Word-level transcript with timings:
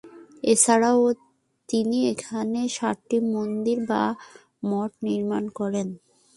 এছাড়াও 0.43 1.01
তিনি 1.69 1.97
এখানে 2.13 2.61
সাতটি 2.77 3.17
মন্দির 3.33 3.77
বা 3.89 4.03
মঠ 4.69 4.91
নির্মাণ 5.07 5.43
করেন। 5.59 5.87